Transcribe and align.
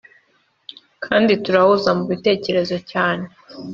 kandi 1.05 1.31
turahuza 1.43 1.89
mu 1.97 2.03
bitekerezo 2.11 2.77
cyane 2.91 3.25